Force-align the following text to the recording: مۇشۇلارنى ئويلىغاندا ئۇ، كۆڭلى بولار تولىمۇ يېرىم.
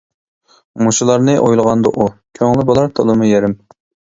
مۇشۇلارنى 0.83 1.35
ئويلىغاندا 1.41 1.93
ئۇ، 1.99 2.07
كۆڭلى 2.41 2.67
بولار 2.71 2.91
تولىمۇ 3.01 3.29
يېرىم. 3.35 3.57